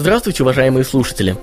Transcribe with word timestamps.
Здравствуйте, 0.00 0.44
уважаемые 0.44 0.82
слушатели! 0.82 1.36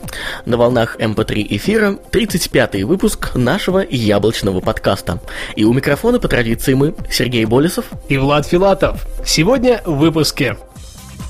На 0.48 0.57
волнах 0.57 0.96
МП3 0.98 1.46
эфира 1.52 2.00
35-й 2.12 2.82
выпуск 2.86 3.36
нашего 3.36 3.86
яблочного 3.88 4.62
подкаста. 4.62 5.21
И 5.56 5.64
у 5.64 5.74
микрофона 5.74 6.20
по 6.20 6.28
традиции 6.28 6.74
мы, 6.74 6.96
Сергей 7.07 7.46
Болесов 7.46 7.86
и 8.10 8.18
Влад 8.18 8.48
Филатов. 8.48 9.06
Сегодня 9.24 9.84
в 9.86 9.98
выпуске. 9.98 10.57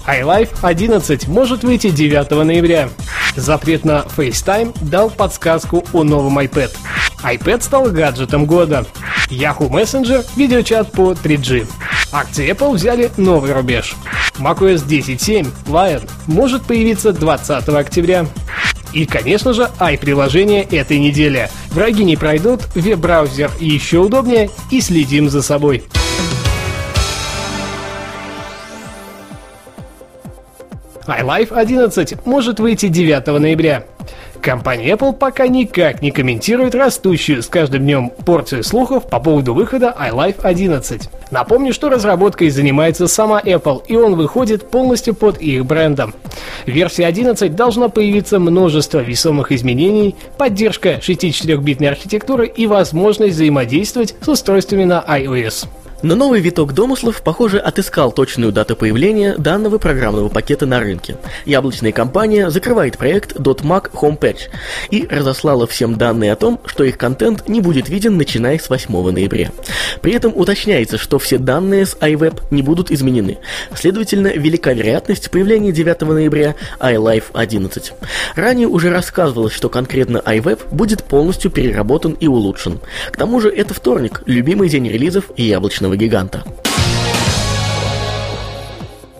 iLife 0.08 0.52
11 0.62 1.28
может 1.28 1.66
выйти 1.66 1.90
9 1.90 2.32
ноября. 2.46 2.88
Запрет 3.36 3.84
на 3.84 4.06
FaceTime 4.16 4.74
дал 4.90 5.10
подсказку 5.10 5.84
о 5.92 6.06
новом 6.06 6.40
iPad. 6.40 6.74
iPad 7.26 7.62
стал 7.62 7.92
гаджетом 7.92 8.46
года. 8.46 8.86
Yahoo 9.30 9.70
Messenger– 9.70 10.26
видеочат 10.38 10.94
по 10.94 11.12
3G. 11.12 11.68
Акции 12.12 12.52
Apple 12.52 12.74
взяли 12.74 13.12
новый 13.18 13.52
рубеж. 13.54 13.96
macOS 14.40 14.88
10.7 14.88 15.48
Lion 15.68 16.10
может 16.28 16.64
появиться 16.64 17.12
20 17.12 17.68
октября. 17.70 18.26
И, 18.94 19.06
конечно 19.06 19.54
же, 19.54 19.70
i-приложение 19.80 20.64
этой 20.64 21.00
недели. 21.00 21.50
Враги 21.72 22.04
не 22.04 22.16
пройдут, 22.16 22.62
веб-браузер 22.74 23.52
еще 23.60 24.00
удобнее 24.00 24.50
и 24.72 24.80
следим 24.80 25.30
за 25.30 25.42
собой. 25.42 25.84
iLife 31.06 31.54
11 31.54 32.26
может 32.26 32.60
выйти 32.60 32.88
9 32.88 33.28
ноября. 33.40 33.86
Компания 34.48 34.94
Apple 34.94 35.12
пока 35.12 35.46
никак 35.46 36.02
не 36.02 36.12
комментирует 36.12 36.74
растущую 36.74 37.44
с 37.44 37.48
каждым 37.48 37.82
днем 37.82 38.10
порцию 38.10 38.64
слухов 38.64 39.10
по 39.10 39.20
поводу 39.20 39.54
выхода 39.54 39.94
iLife 40.00 40.40
11. 40.42 41.10
Напомню, 41.32 41.74
что 41.74 41.90
разработкой 41.90 42.50
занимается 42.50 43.08
сама 43.08 43.42
Apple, 43.42 43.82
и 43.88 43.98
он 43.98 44.16
выходит 44.16 44.72
полностью 44.72 45.16
под 45.16 45.42
их 45.42 45.66
брендом. 45.66 46.14
В 46.66 46.70
версии 46.70 47.04
11 47.04 47.58
должно 47.58 47.90
появиться 47.90 48.40
множество 48.40 49.00
весомых 49.00 49.52
изменений, 49.52 50.16
поддержка 50.38 51.02
64-битной 51.02 51.90
архитектуры 51.90 52.48
и 52.48 52.68
возможность 52.68 53.36
взаимодействовать 53.36 54.16
с 54.22 54.30
устройствами 54.30 54.86
на 54.86 55.04
iOS. 55.06 55.68
Но 56.04 56.16
новый 56.16 56.42
виток 56.42 56.74
домыслов, 56.74 57.24
похоже, 57.24 57.58
отыскал 57.58 58.12
точную 58.12 58.52
дату 58.52 58.76
появления 58.76 59.36
данного 59.38 59.80
программного 59.80 60.30
пакета 60.30 60.68
на 60.68 60.80
рынке. 60.80 61.18
Яблочная 61.46 61.92
компания 61.92 62.52
закрывает 62.52 62.98
проект 62.98 63.36
.mac 63.36 63.92
Home 63.94 64.20
Patch 64.20 64.42
и 64.92 65.08
разослала 65.10 65.66
всем 65.66 65.96
данные 65.96 66.34
о 66.34 66.36
том, 66.36 66.60
что 66.66 66.84
их 66.84 66.98
контент 66.98 67.50
не 67.50 67.62
будет 67.62 67.90
виден 67.90 68.18
начиная 68.18 68.60
с 68.60 68.70
8 68.70 69.12
ноября. 69.12 69.52
При 70.02 70.14
этом 70.14 70.34
уточняется, 70.36 71.00
что 71.00 71.18
все 71.18 71.40
данные 71.40 71.88
с 71.88 71.98
iWeb 71.98 72.44
не 72.52 72.62
будут 72.62 72.92
изменены. 72.92 73.40
Следовательно, 73.76 74.28
велика 74.28 74.74
вероятность 74.74 75.32
появления 75.32 75.72
9 75.72 76.02
ноября 76.02 76.56
iLife 76.80 77.26
11. 77.34 77.94
Ранее 78.36 78.68
уже 78.68 78.92
рассказывалось, 78.92 79.54
что 79.54 79.70
конкретно 79.70 80.18
iWeb 80.18 80.60
будет 80.72 81.04
полностью 81.04 81.50
переработан 81.50 82.12
и 82.20 82.28
улучшен. 82.28 82.80
К 83.12 83.18
тому 83.18 83.42
же 83.42 83.50
это 83.50 83.74
вторник, 83.74 84.22
любимый 84.28 84.70
день 84.70 84.88
релизов 84.88 85.32
и 85.36 85.44
яблочного 85.44 85.87
облачного 85.88 85.96
гиганта. 85.96 86.44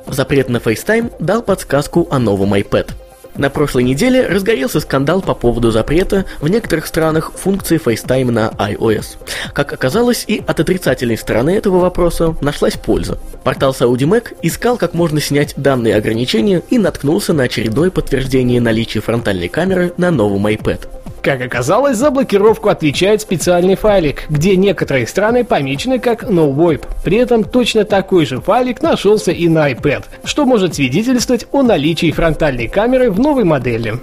Запрет 0.08 0.50
на 0.50 0.58
FaceTime 0.58 1.12
дал 1.20 1.42
подсказку 1.42 2.08
о 2.12 2.20
новом 2.20 2.54
iPad– 2.54 2.92
на 3.38 3.52
прошлой 3.52 3.84
неделе 3.84 4.26
разгорелся 4.26 4.80
скандал 4.80 5.22
по 5.22 5.36
поводу 5.36 5.70
запрета 5.70 6.26
в 6.42 6.48
некоторых 6.48 6.88
странах 6.88 7.32
функции 7.36 7.80
FaceTime 7.80 8.32
на 8.32 8.48
iOS. 8.58 9.18
Как 9.54 9.74
оказалось, 9.74 10.26
и 10.28 10.42
от 10.46 10.60
отрицательной 10.60 11.18
стороны 11.18 11.52
этого 11.52 11.78
вопроса 11.78 12.36
нашлась 12.42 12.74
польза. 12.74 13.20
Портал 13.44 13.76
SaudiMac 13.80 14.38
искал, 14.42 14.78
как 14.78 14.96
можно 14.96 15.22
снять 15.22 15.54
данные 15.56 15.96
ограничения 15.96 16.64
и 16.72 16.80
наткнулся 16.80 17.34
на 17.34 17.44
очередное 17.44 17.92
подтверждение 17.92 18.60
наличия 18.60 19.02
фронтальной 19.02 19.50
камеры 19.50 19.94
на 19.98 20.10
новом 20.10 20.48
iPad. 20.48 20.88
Как 21.28 21.42
оказалось, 21.42 21.98
за 21.98 22.10
блокировку 22.10 22.70
отвечает 22.70 23.20
специальный 23.20 23.76
файлик, 23.76 24.24
где 24.30 24.56
некоторые 24.56 25.06
страны 25.06 25.44
помечены 25.44 26.00
как 26.00 26.24
NoWIP. 26.24 26.86
При 27.04 27.18
этом 27.18 27.44
точно 27.44 27.84
такой 27.84 28.26
же 28.26 28.40
файлик 28.40 28.82
нашелся 28.82 29.34
и 29.34 29.50
на 29.50 29.70
iPad, 29.70 30.06
что 30.24 30.46
может 30.46 30.76
свидетельствовать 30.76 31.46
о 31.52 31.64
наличии 31.64 32.12
фронтальной 32.12 32.70
камеры 32.70 33.12
в 33.12 33.20
новой 33.20 33.44
модели. 33.44 34.00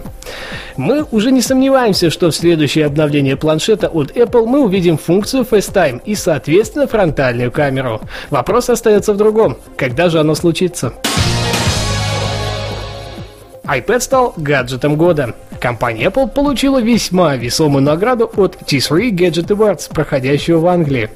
Мы 0.76 1.06
уже 1.12 1.32
не 1.32 1.40
сомневаемся, 1.40 2.10
что 2.10 2.30
в 2.30 2.36
следующее 2.36 2.84
обновление 2.84 3.38
планшета 3.38 3.88
от 3.88 4.10
Apple 4.14 4.44
мы 4.44 4.62
увидим 4.62 4.98
функцию 4.98 5.46
FaceTime 5.50 6.02
и, 6.04 6.14
соответственно, 6.16 6.86
фронтальную 6.86 7.50
камеру. 7.50 8.02
Вопрос 8.28 8.68
остается 8.68 9.14
в 9.14 9.16
другом. 9.16 9.56
Когда 9.78 10.10
же 10.10 10.20
оно 10.20 10.34
случится? 10.34 10.92
iPad 13.64 14.00
стал 14.00 14.34
гаджетом 14.36 14.96
года. 14.96 15.34
Компания 15.60 16.06
Apple 16.06 16.28
получила 16.28 16.82
весьма 16.82 17.36
весомую 17.36 17.82
награду 17.82 18.30
от 18.36 18.56
T3 18.62 19.10
Gadget 19.10 19.46
Awards, 19.46 19.88
проходящего 19.92 20.58
в 20.58 20.66
Англии. 20.66 21.08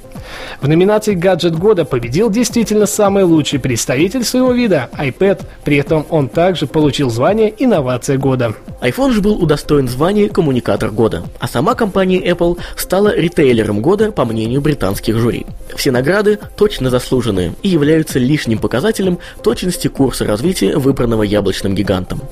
В 0.61 0.69
номинации 0.69 1.15
«Гаджет 1.15 1.57
года» 1.57 1.85
победил 1.85 2.31
действительно 2.31 2.87
самый 2.87 3.25
лучший 3.25 3.59
представитель 3.59 4.25
своего 4.25 4.53
вида– 4.53 4.89
iPad, 4.93 5.43
при 5.65 5.77
этом 5.77 6.07
он 6.11 6.29
также 6.29 6.67
получил 6.67 7.11
звание 7.11 7.53
«Инновация 7.57 8.19
года». 8.19 8.55
iPhone 8.81 9.13
же 9.13 9.21
был 9.21 9.43
удостоен 9.43 9.89
звания 9.89 10.29
«Коммуникатор 10.29 10.91
года», 10.91 11.23
а 11.39 11.49
сама 11.49 11.75
компания 11.75 12.21
Apple 12.21 12.59
стала 12.77 13.15
ритейлером 13.15 13.81
года, 13.81 14.13
по 14.13 14.25
мнению 14.25 14.61
британских 14.61 15.17
жюри. 15.17 15.47
Все 15.77 15.91
награды 15.91 16.39
точно 16.57 16.91
заслуженные 16.91 17.55
и 17.63 17.69
являются 17.69 18.19
лишним 18.19 18.59
показателем 18.59 19.19
точности 19.43 19.89
курса 19.89 20.25
развития, 20.25 20.77
выбранного 20.77 21.23
яблочным 21.23 21.75
гигантом. 21.75 22.23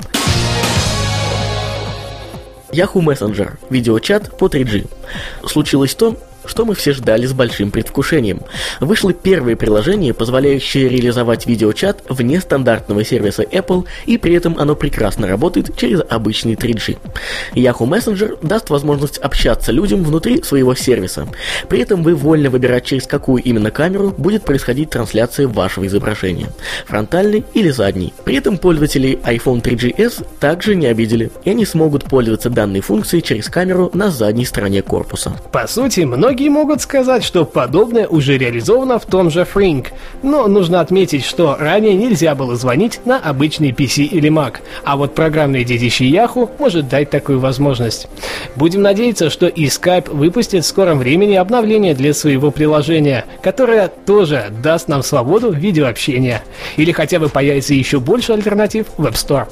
Yahoo 2.72 3.02
Messenger, 3.02 3.52
видеочат 3.70 4.36
по 4.36 4.46
3G. 4.46 4.88
Случилось 5.46 5.94
то, 5.94 6.16
что 6.46 6.64
мы 6.64 6.74
все 6.74 6.92
ждали 6.92 7.26
с 7.26 7.32
большим 7.32 7.70
предвкушением. 7.70 8.40
Вышло 8.80 9.12
первое 9.12 9.56
приложение, 9.56 10.14
позволяющее 10.14 10.88
реализовать 10.88 11.46
видеочат 11.46 12.02
вне 12.08 12.40
стандартного 12.40 13.04
сервиса 13.04 13.42
Apple, 13.42 13.86
и 14.06 14.18
при 14.18 14.34
этом 14.34 14.56
оно 14.58 14.74
прекрасно 14.74 15.26
работает 15.26 15.76
через 15.76 16.00
обычный 16.08 16.54
3G. 16.54 16.98
Yahoo 17.54 17.88
Messenger 17.88 18.38
даст 18.42 18.70
возможность 18.70 19.18
общаться 19.18 19.72
людям 19.72 20.02
внутри 20.04 20.42
своего 20.42 20.74
сервиса. 20.74 21.28
При 21.68 21.80
этом 21.80 22.02
вы 22.02 22.14
вольно 22.14 22.50
выбирать, 22.50 22.84
через 22.84 23.06
какую 23.06 23.42
именно 23.42 23.70
камеру 23.70 24.14
будет 24.16 24.44
происходить 24.44 24.90
трансляция 24.90 25.48
вашего 25.48 25.86
изображения. 25.86 26.48
Фронтальный 26.86 27.44
или 27.54 27.70
задний. 27.70 28.12
При 28.24 28.36
этом 28.36 28.58
пользователи 28.58 29.18
iPhone 29.24 29.62
3GS 29.62 30.26
также 30.38 30.74
не 30.74 30.86
обидели, 30.86 31.30
и 31.44 31.50
они 31.50 31.64
смогут 31.64 32.04
пользоваться 32.04 32.50
данной 32.50 32.80
функцией 32.80 33.22
через 33.22 33.48
камеру 33.48 33.90
на 33.94 34.10
задней 34.10 34.44
стороне 34.44 34.82
корпуса. 34.82 35.32
По 35.52 35.66
сути, 35.66 36.00
многие 36.00 36.35
Многие 36.36 36.50
могут 36.50 36.82
сказать, 36.82 37.24
что 37.24 37.46
подобное 37.46 38.06
уже 38.06 38.36
реализовано 38.36 38.98
в 38.98 39.06
том 39.06 39.30
же 39.30 39.46
Frink, 39.50 39.86
но 40.22 40.46
нужно 40.48 40.80
отметить, 40.80 41.24
что 41.24 41.56
ранее 41.58 41.94
нельзя 41.94 42.34
было 42.34 42.56
звонить 42.56 43.00
на 43.06 43.16
обычный 43.16 43.70
PC 43.70 44.02
или 44.02 44.28
Mac, 44.28 44.56
а 44.84 44.98
вот 44.98 45.14
программное 45.14 45.64
детище 45.64 46.04
Yahoo 46.04 46.50
может 46.58 46.90
дать 46.90 47.08
такую 47.08 47.40
возможность. 47.40 48.08
Будем 48.54 48.82
надеяться, 48.82 49.30
что 49.30 49.46
и 49.46 49.64
Skype 49.64 50.14
выпустит 50.14 50.64
в 50.64 50.68
скором 50.68 50.98
времени 50.98 51.36
обновление 51.36 51.94
для 51.94 52.12
своего 52.12 52.50
приложения, 52.50 53.24
которое 53.42 53.88
тоже 53.88 54.48
даст 54.62 54.88
нам 54.88 55.02
свободу 55.02 55.52
в. 55.52 56.42
Или 56.76 56.92
хотя 56.92 57.18
бы 57.18 57.30
появится 57.30 57.72
еще 57.72 57.98
больше 57.98 58.34
альтернатив 58.34 58.88
в 58.98 59.06
App 59.06 59.14
Store. 59.14 59.48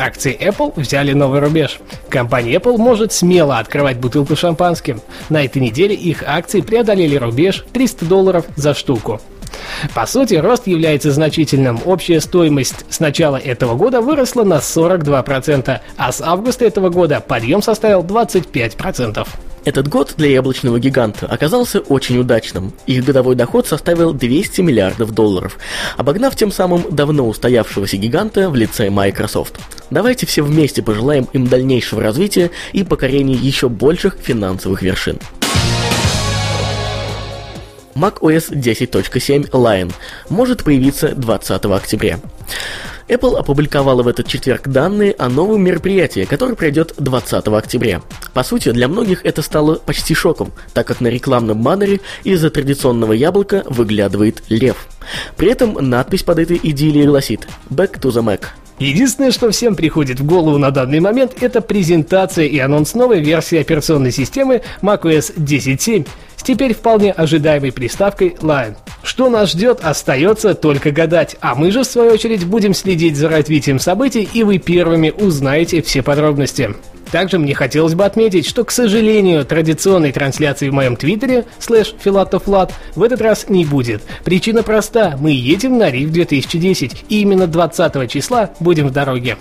Акции 0.00 0.34
Apple 0.40 0.72
взяли 0.80 1.12
новый 1.12 1.40
рубеж. 1.40 1.78
Компания 2.08 2.54
Apple 2.54 2.78
может 2.78 3.12
смело 3.12 3.58
открывать 3.58 3.98
бутылку 3.98 4.34
шампанским. 4.34 5.02
На 5.28 5.44
этой 5.44 5.60
неделе 5.60 5.94
их 5.94 6.24
акции 6.26 6.62
преодолели 6.62 7.16
рубеж 7.16 7.66
300 7.74 8.06
долларов 8.06 8.46
за 8.56 8.72
штуку. 8.72 9.20
По 9.94 10.06
сути, 10.06 10.34
рост 10.34 10.66
является 10.66 11.10
значительным. 11.10 11.80
Общая 11.84 12.20
стоимость 12.20 12.86
с 12.88 12.98
начала 13.00 13.36
этого 13.36 13.74
года 13.74 14.00
выросла 14.00 14.44
на 14.44 14.54
42%, 14.54 15.80
а 15.98 16.12
с 16.12 16.22
августа 16.22 16.64
этого 16.64 16.88
года 16.88 17.20
подъем 17.20 17.60
составил 17.60 18.02
25%. 18.02 19.26
Этот 19.64 19.88
год 19.88 20.14
для 20.16 20.28
яблочного 20.30 20.80
гиганта 20.80 21.26
оказался 21.26 21.80
очень 21.80 22.18
удачным. 22.18 22.72
Их 22.86 23.04
годовой 23.04 23.34
доход 23.34 23.66
составил 23.66 24.14
200 24.14 24.62
миллиардов 24.62 25.12
долларов, 25.12 25.58
обогнав 25.98 26.34
тем 26.34 26.50
самым 26.50 26.84
давно 26.90 27.28
устоявшегося 27.28 27.98
гиганта 27.98 28.48
в 28.48 28.56
лице 28.56 28.88
Microsoft. 28.88 29.60
Давайте 29.90 30.24
все 30.24 30.42
вместе 30.42 30.82
пожелаем 30.82 31.28
им 31.32 31.46
дальнейшего 31.46 32.02
развития 32.02 32.50
и 32.72 32.84
покорения 32.84 33.34
еще 33.34 33.68
больших 33.68 34.16
финансовых 34.20 34.82
вершин. 34.82 35.18
macOS 37.94 38.50
10.7 38.50 39.50
Lion 39.50 39.92
может 40.30 40.64
появиться 40.64 41.14
20 41.14 41.64
октября. 41.66 42.18
Apple 43.10 43.36
опубликовала 43.36 44.04
в 44.04 44.08
этот 44.08 44.28
четверг 44.28 44.68
данные 44.68 45.16
о 45.18 45.28
новом 45.28 45.62
мероприятии, 45.62 46.24
которое 46.24 46.54
пройдет 46.54 46.94
20 46.96 47.48
октября. 47.48 48.02
По 48.32 48.44
сути, 48.44 48.70
для 48.70 48.86
многих 48.86 49.26
это 49.26 49.42
стало 49.42 49.74
почти 49.74 50.14
шоком, 50.14 50.52
так 50.74 50.86
как 50.86 51.00
на 51.00 51.08
рекламном 51.08 51.60
баннере 51.60 52.00
из-за 52.22 52.50
традиционного 52.50 53.12
яблока 53.12 53.64
выглядывает 53.66 54.44
лев. 54.48 54.86
При 55.36 55.50
этом 55.50 55.72
надпись 55.80 56.22
под 56.22 56.38
этой 56.38 56.60
идеей 56.62 57.04
гласит 57.04 57.48
«Back 57.68 58.00
to 58.00 58.10
the 58.12 58.22
Mac». 58.22 58.44
Единственное, 58.78 59.30
что 59.30 59.50
всем 59.50 59.74
приходит 59.74 60.20
в 60.20 60.24
голову 60.24 60.56
на 60.56 60.70
данный 60.70 61.00
момент, 61.00 61.42
это 61.42 61.60
презентация 61.60 62.46
и 62.46 62.58
анонс 62.58 62.94
новой 62.94 63.20
версии 63.20 63.58
операционной 63.58 64.10
системы 64.10 64.62
macOS 64.80 65.34
10.7 65.36 66.08
с 66.40 66.42
теперь 66.42 66.72
вполне 66.72 67.12
ожидаемой 67.12 67.70
приставкой 67.70 68.34
Lion. 68.40 68.74
Что 69.02 69.28
нас 69.28 69.50
ждет, 69.50 69.80
остается 69.82 70.54
только 70.54 70.90
гадать, 70.90 71.36
а 71.42 71.54
мы 71.54 71.70
же 71.70 71.82
в 71.82 71.84
свою 71.84 72.12
очередь 72.12 72.46
будем 72.46 72.72
следить 72.72 73.16
за 73.16 73.28
развитием 73.28 73.78
событий 73.78 74.26
и 74.32 74.42
вы 74.42 74.56
первыми 74.56 75.10
узнаете 75.10 75.82
все 75.82 76.02
подробности. 76.02 76.74
Также 77.12 77.38
мне 77.38 77.54
хотелось 77.54 77.94
бы 77.94 78.04
отметить, 78.04 78.46
что, 78.46 78.64
к 78.64 78.70
сожалению, 78.70 79.44
традиционной 79.44 80.12
трансляции 80.12 80.68
в 80.68 80.74
моем 80.74 80.96
твиттере, 80.96 81.44
слэш 81.58 81.94
филатофлат, 81.98 82.72
в 82.94 83.02
этот 83.02 83.20
раз 83.20 83.48
не 83.48 83.64
будет. 83.64 84.02
Причина 84.24 84.62
проста, 84.62 85.16
мы 85.18 85.32
едем 85.32 85.78
на 85.78 85.90
Риф 85.90 86.10
2010, 86.10 87.04
и 87.08 87.20
именно 87.20 87.46
20 87.46 88.10
числа 88.10 88.50
будем 88.60 88.88
в 88.88 88.92
дороге. 88.92 89.36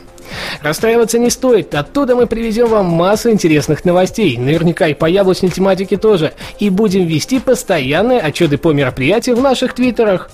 Расстраиваться 0.61 1.17
не 1.17 1.29
стоит, 1.29 1.73
оттуда 1.73 2.15
мы 2.15 2.27
привезем 2.27 2.67
вам 2.67 2.85
массу 2.85 3.31
интересных 3.31 3.85
новостей, 3.85 4.37
наверняка 4.37 4.87
и 4.87 4.93
по 4.93 5.05
яблочной 5.05 5.49
тематике 5.49 5.97
тоже, 5.97 6.33
и 6.59 6.69
будем 6.69 7.05
вести 7.05 7.39
постоянные 7.39 8.19
отчеты 8.19 8.57
по 8.57 8.71
мероприятию 8.71 9.35
в 9.35 9.41
наших 9.41 9.73
твиттерах. 9.73 10.29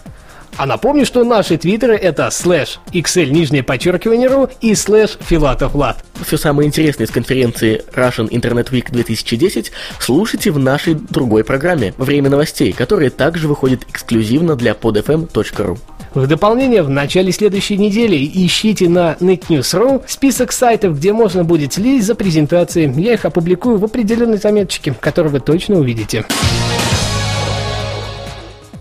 А 0.57 0.65
напомню, 0.65 1.05
что 1.05 1.23
наши 1.23 1.57
твиттеры 1.57 1.95
это 1.95 2.29
слэш 2.31 2.79
xl 2.93 3.29
нижнее 3.29 3.63
подчеркивание 3.63 4.29
ру 4.29 4.49
и 4.61 4.73
слэш 4.73 5.17
филатов 5.19 5.75
лат. 5.75 6.05
Все 6.25 6.37
самое 6.37 6.67
интересное 6.67 7.07
с 7.07 7.11
конференции 7.11 7.83
Russian 7.93 8.29
Internet 8.29 8.71
Week 8.71 8.89
2010 8.89 9.73
слушайте 9.99 10.51
в 10.51 10.59
нашей 10.59 10.93
другой 10.93 11.43
программе 11.43 11.93
«Время 11.97 12.29
новостей», 12.29 12.71
которая 12.71 13.09
также 13.09 13.47
выходит 13.49 13.83
эксклюзивно 13.89 14.55
для 14.55 14.71
podfm.ru. 14.71 15.77
В 16.13 16.27
дополнение, 16.27 16.81
в 16.81 16.89
начале 16.89 17.33
следующей 17.33 17.77
недели 17.77 18.15
ищите 18.15 18.87
на 18.87 19.17
netnews.ru 19.19 20.03
список 20.07 20.53
сайтов, 20.53 20.97
где 20.97 21.11
можно 21.11 21.43
будет 21.43 21.73
следить 21.73 22.05
за 22.05 22.15
презентацией. 22.15 22.89
Я 23.01 23.15
их 23.15 23.25
опубликую 23.25 23.77
в 23.77 23.83
определенной 23.83 24.37
заметочке, 24.37 24.95
которую 25.01 25.33
вы 25.33 25.41
точно 25.41 25.75
увидите. 25.75 26.23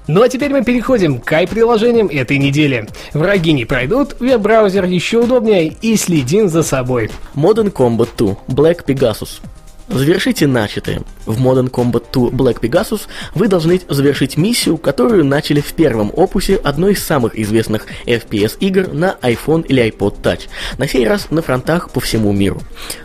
Ну 0.07 0.23
а 0.23 0.29
теперь 0.29 0.53
мы 0.53 0.63
переходим 0.63 1.19
к 1.19 1.33
i-приложениям 1.33 2.09
этой 2.09 2.37
недели. 2.37 2.87
Враги 3.15 3.53
не 3.53 3.65
пройдут, 3.65 4.21
веб-браузер 4.21 4.85
еще 4.85 5.21
удобнее 5.21 5.75
и 5.81 5.97
следим 5.97 6.49
за 6.49 6.63
собой. 6.63 7.11
Modern 7.35 7.73
Combat 7.73 8.11
2 8.17 8.37
Black 8.49 8.85
Pegasus 8.85 9.41
Завершите 9.89 10.47
начатое. 10.47 11.03
В 11.27 11.41
Modern 11.41 11.71
Combat 11.71 12.05
2 12.11 12.31
Black 12.31 12.61
Pegasus 12.61 13.03
вы 13.35 13.49
должны 13.49 13.81
завершить 13.89 14.37
миссию, 14.39 14.79
которую 14.79 15.25
начали 15.25 15.61
в 15.61 15.73
первом 15.75 16.11
опусе 16.15 16.57
одной 16.57 16.93
из 16.93 17.05
самых 17.05 17.39
известных 17.39 17.87
FPS 18.07 18.57
игр 18.61 18.89
на 18.93 19.17
iPhone 19.21 19.67
или 19.67 19.87
iPod 19.91 20.23
Touch, 20.23 20.49
на 20.79 20.89
сей 20.89 21.07
раз 21.07 21.31
на 21.31 21.43
фронтах 21.43 21.91
по 21.91 22.01
всему 22.01 22.33
миру. 22.33 22.63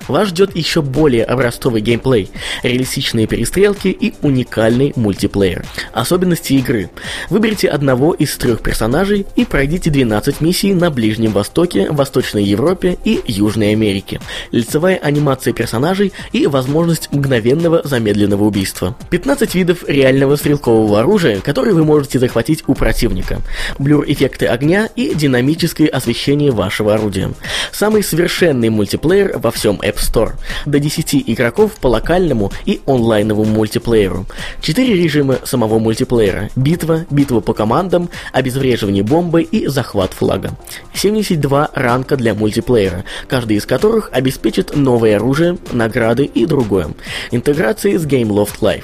Вас 0.08 0.30
ждет 0.30 0.56
еще 0.56 0.82
более 0.82 1.26
образцовый 1.26 1.82
геймплей, 1.82 2.30
реалистичные 2.64 3.28
перестрелки 3.28 3.90
и 3.90 4.14
уникальный 4.22 4.94
мультиплеер. 4.96 5.66
Особенности 5.94 6.54
игры. 6.54 6.90
Выберите 7.30 7.68
одного 7.68 8.14
из 8.14 8.36
трех 8.38 8.62
персонажей 8.62 9.26
и 9.36 9.44
пройдите 9.44 9.90
12 9.90 10.42
миссий 10.42 10.74
на 10.74 10.90
Ближнем 10.90 11.32
Востоке, 11.32 11.92
Восточной 11.92 12.44
Европе 12.44 12.98
и 13.04 13.22
Южной 13.28 13.74
Америке. 13.74 14.22
Лицевая 14.52 14.98
анимация 14.98 15.54
персонажей 15.54 16.14
и 16.32 16.48
возможность 16.48 16.69
возможность 16.70 17.12
мгновенного 17.12 17.82
замедленного 17.84 18.44
убийства. 18.44 18.96
15 19.10 19.56
видов 19.56 19.84
реального 19.88 20.36
стрелкового 20.36 21.00
оружия, 21.00 21.42
которые 21.42 21.74
вы 21.74 21.84
можете 21.84 22.20
захватить 22.20 22.64
у 22.68 22.76
противника. 22.76 23.42
Блюр-эффекты 23.80 24.46
огня 24.46 24.88
и 24.96 25.16
динамическое 25.16 25.88
освещение 25.88 26.52
вашего 26.52 26.94
орудия. 26.94 27.32
Самый 27.72 28.04
совершенный 28.04 28.70
мультиплеер 28.70 29.40
во 29.40 29.50
всем 29.50 29.78
App 29.78 29.96
Store. 29.96 30.34
До 30.68 30.80
10 30.80 31.24
игроков 31.26 31.72
по 31.82 31.88
локальному 31.88 32.52
и 32.66 32.82
онлайновому 32.86 33.50
мультиплееру. 33.50 34.28
4 34.62 34.94
режима 34.94 35.40
самого 35.46 35.80
мультиплеера. 35.80 36.50
Битва, 36.56 37.08
битва 37.10 37.40
по 37.40 37.54
командам, 37.54 38.10
обезвреживание 38.32 39.02
бомбы 39.02 39.42
и 39.42 39.66
захват 39.66 40.14
флага. 40.14 40.52
72 40.94 41.72
ранка 41.74 42.16
для 42.16 42.36
мультиплеера, 42.36 43.06
каждый 43.28 43.58
из 43.58 43.66
которых 43.66 44.10
обеспечит 44.12 44.76
новое 44.76 45.16
оружие, 45.16 45.58
награды 45.72 46.26
и 46.26 46.46
другие 46.46 46.59
другое. 46.60 46.90
Интеграции 47.32 47.96
с 47.96 48.06
GameLoft 48.06 48.60
Live. 48.60 48.84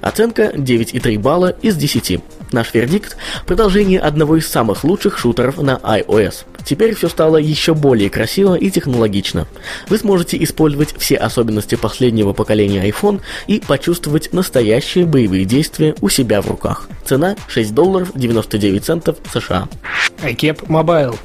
Оценка 0.00 0.52
9,3 0.54 1.18
балла 1.18 1.56
из 1.62 1.76
10. 1.76 2.20
Наш 2.52 2.74
вердикт– 2.74 3.16
продолжение 3.46 3.98
одного 3.98 4.36
из 4.36 4.46
самых 4.46 4.84
лучших 4.84 5.18
шутеров 5.18 5.60
на 5.60 5.80
iOS. 5.82 6.44
Теперь 6.64 6.94
все 6.94 7.08
стало 7.08 7.38
еще 7.38 7.74
более 7.74 8.10
красиво 8.10 8.54
и 8.54 8.70
технологично. 8.70 9.46
Вы 9.88 9.98
сможете 9.98 10.42
использовать 10.42 10.94
все 10.96 11.16
особенности 11.16 11.74
последнего 11.74 12.32
поколения 12.32 12.86
iPhone 12.88 13.20
и 13.46 13.60
почувствовать 13.66 14.32
настоящие 14.32 15.06
боевые 15.06 15.46
действия 15.46 15.94
у 16.00 16.08
себя 16.08 16.42
в 16.42 16.48
руках. 16.48 16.88
Цена 17.04 17.36
6 17.48 17.74
долларов 17.74 18.12
99 18.14 18.84
центов 18.84 19.16
США. 19.32 19.68
iCap 20.22 20.66
Mobile 20.68 21.16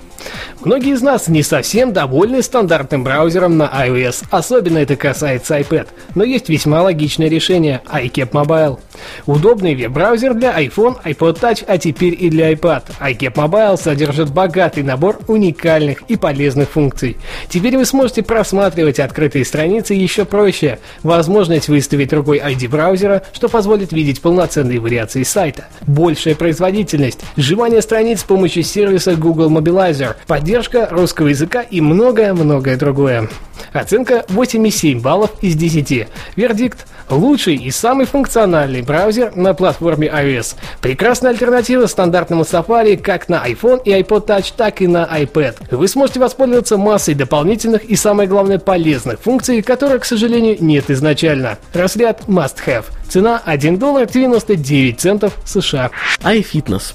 Многие 0.63 0.93
из 0.93 1.01
нас 1.01 1.27
не 1.29 1.41
совсем 1.41 1.93
довольны 1.93 2.41
стандартным 2.41 3.03
браузером 3.03 3.57
на 3.57 3.63
iOS, 3.63 4.25
особенно 4.29 4.79
это 4.79 4.95
касается 4.97 5.57
iPad, 5.57 5.87
но 6.15 6.23
есть 6.23 6.49
весьма 6.49 6.81
логичное 6.81 7.29
решение– 7.29 7.81
iCap 7.85 8.31
Mobile. 8.31 8.79
Удобный 9.25 9.75
веб-браузер 9.75 10.33
для 10.33 10.59
iPhone, 10.59 10.97
iPod 11.03 11.39
Touch, 11.39 11.63
а 11.65 11.77
теперь 11.77 12.17
и 12.19 12.29
для 12.29 12.51
iPad. 12.51 12.83
iCap 12.99 13.33
Mobile 13.33 13.81
содержит 13.81 14.31
богатый 14.31 14.83
набор 14.83 15.19
уникальных 15.27 16.01
и 16.09 16.17
полезных 16.17 16.69
функций. 16.69 17.17
Теперь 17.47 17.77
вы 17.77 17.85
сможете 17.85 18.21
просматривать 18.23 18.99
открытые 18.99 19.45
страницы 19.45 19.93
еще 19.93 20.25
проще. 20.25 20.79
Возможность 21.03 21.69
выставить 21.69 22.09
другой 22.09 22.39
ID 22.39 22.67
браузера, 22.67 23.23
что 23.31 23.47
позволит 23.47 23.93
видеть 23.93 24.21
полноценные 24.21 24.79
вариации 24.79 25.23
сайта. 25.23 25.67
Большая 25.87 26.35
производительность, 26.35 27.19
сжимание 27.37 27.81
страниц 27.81 28.21
с 28.21 28.23
помощью 28.23 28.63
сервиса 28.63 29.15
Google 29.15 29.49
Mobilizer, 29.49 30.08
поддержка 30.27 30.87
русского 30.89 31.27
языка 31.27 31.61
и 31.61 31.81
многое-многое 31.81 32.77
другое. 32.77 33.29
Оценка 33.73 34.25
8,7 34.29 35.01
баллов 35.01 35.31
из 35.41 35.55
10. 35.55 36.07
Вердикт– 36.35 36.87
лучший 37.09 37.55
и 37.55 37.71
самый 37.71 38.05
функциональный 38.05 38.81
браузер 38.81 39.35
на 39.35 39.53
платформе 39.53 40.07
iOS. 40.07 40.55
Прекрасная 40.81 41.31
альтернатива 41.31 41.87
стандартному 41.87 42.43
Safari 42.43 42.97
как 42.97 43.29
на 43.29 43.45
iPhone 43.47 43.81
и 43.83 43.91
iPod 43.91 44.27
Touch, 44.27 44.53
так 44.55 44.81
и 44.81 44.87
на 44.87 45.05
iPad. 45.05 45.75
Вы 45.75 45.87
сможете 45.87 46.19
воспользоваться 46.19 46.77
массой 46.77 47.15
дополнительных 47.15 47.83
и, 47.83 47.95
самое 47.95 48.27
главное, 48.27 48.59
полезных 48.59 49.19
функций, 49.19 49.61
которых, 49.61 50.03
к 50.03 50.05
сожалению, 50.05 50.57
нет 50.59 50.89
изначально. 50.89 51.57
Разряд 51.73 52.21
Must 52.27 52.57
Have. 52.65 52.85
Цена 53.07 53.41
1 53.43 53.77
доллар 53.77 54.07
99 54.07 54.99
центов 54.99 55.33
США. 55.45 55.91
iFitness. 56.21 56.93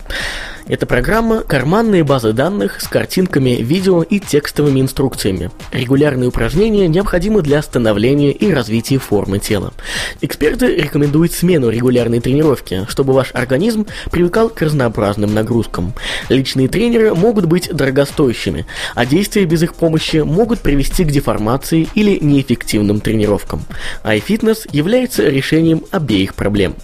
Эта 0.66 0.86
программа– 0.86 1.42
карманные 1.46 2.04
базы 2.04 2.32
данных 2.32 2.80
с 2.80 2.88
картинками, 2.88 3.50
видео 3.60 4.02
и 4.02 4.18
текстовыми 4.18 4.80
инструкциями. 4.80 5.50
Регулярные 5.72 6.28
упражнения 6.28 6.88
необходимы 6.88 7.42
для 7.42 7.60
становления 7.60 8.32
и 8.32 8.50
развития 8.50 8.96
формы 8.96 9.40
тела. 9.40 9.74
Эксперты 10.22 10.74
рекомендуют 10.74 11.32
смену 11.32 11.68
регулярной 11.68 12.20
тренировки, 12.20 12.86
чтобы 12.88 13.12
ваш 13.12 13.30
организм 13.34 13.86
привыкал 14.10 14.48
к 14.48 14.62
разнообразным 14.62 15.34
нагрузкам. 15.34 15.92
Личные 16.30 16.68
тренеры 16.68 17.14
могут 17.14 17.44
быть 17.44 17.68
дорогостоящими, 17.70 18.64
а 18.94 19.04
действия 19.04 19.44
без 19.44 19.62
их 19.62 19.74
помощи 19.74 20.16
могут 20.16 20.60
привести 20.60 21.04
к 21.04 21.10
деформации 21.10 21.88
или 21.94 22.18
неэффективным 22.18 23.00
тренировкам. 23.00 23.66
iFitness 24.02 24.66
является 24.72 25.28
решением 25.28 25.84
обеих 25.90 26.34
проблем. 26.34 26.74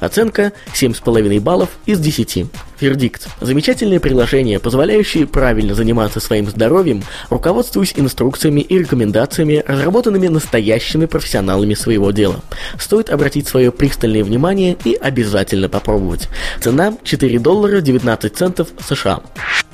Оценка 0.00 0.52
7,5 0.74 1.40
баллов 1.40 1.70
из 1.86 2.00
10. 2.00 2.46
Вердикт. 2.80 3.28
Замечательное 3.40 4.00
приложение, 4.00 4.58
позволяющее 4.58 5.26
правильно 5.26 5.74
заниматься 5.74 6.20
своим 6.20 6.48
здоровьем, 6.48 7.02
руководствуясь 7.30 7.94
инструкциями 7.96 8.60
и 8.60 8.78
рекомендациями, 8.78 9.62
разработанными 9.66 10.28
настоящими 10.28 11.06
профессионалами 11.06 11.74
своего 11.74 12.10
дела. 12.10 12.40
Стоит 12.78 13.10
обратить 13.10 13.48
свое 13.48 13.70
пристальное 13.70 14.24
внимание 14.24 14.76
и 14.84 14.94
обязательно 14.94 15.68
попробовать. 15.68 16.28
Цена 16.60 16.94
4 17.02 17.38
доллара 17.38 17.80
19 17.80 18.36
центов 18.36 18.68
США. 18.86 19.20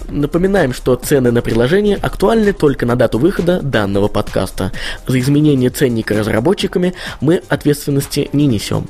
Напоминаем, 0.09 0.73
что 0.73 0.95
цены 0.97 1.31
на 1.31 1.41
приложение 1.41 1.97
актуальны 1.97 2.53
только 2.53 2.85
на 2.85 2.97
дату 2.97 3.19
выхода 3.19 3.61
данного 3.63 4.09
подкаста. 4.09 4.73
За 5.07 5.19
изменение 5.19 5.71
ценника 5.71 6.19
разработчиками 6.19 6.95
мы 7.21 7.43
ответственности 7.49 8.29
не 8.33 8.47
несем. 8.47 8.89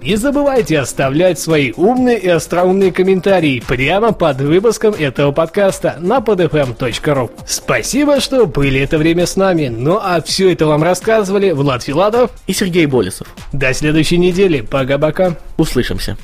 Не 0.00 0.16
забывайте 0.16 0.78
оставлять 0.78 1.40
свои 1.40 1.72
умные 1.76 2.18
и 2.18 2.28
остроумные 2.28 2.92
комментарии 2.92 3.62
прямо 3.66 4.12
под 4.12 4.40
выпуском 4.40 4.94
этого 4.94 5.32
подкаста 5.32 5.96
на 5.98 6.18
podfm.ru. 6.18 7.30
Спасибо, 7.46 8.20
что 8.20 8.46
были 8.46 8.80
это 8.80 8.96
время 8.96 9.26
с 9.26 9.34
нами. 9.34 9.68
Ну 9.68 9.98
а 10.00 10.22
все 10.22 10.52
это 10.52 10.66
вам 10.66 10.84
рассказывали 10.84 11.50
Влад 11.50 11.82
Филадов 11.82 12.30
и 12.46 12.52
Сергей 12.52 12.86
Болесов. 12.86 13.26
До 13.52 13.74
следующей 13.74 14.18
недели. 14.18 14.60
Пока-пока. 14.60 15.36
Услышимся. 15.56 16.16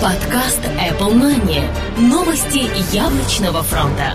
Подкаст 0.00 0.60
Apple 0.78 1.12
Money. 1.12 1.62
Новости 1.98 2.62
яблочного 2.94 3.62
фронта. 3.62 4.14